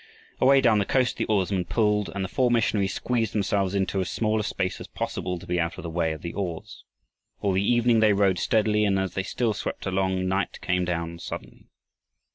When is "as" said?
4.01-4.09, 4.81-4.87, 8.97-9.13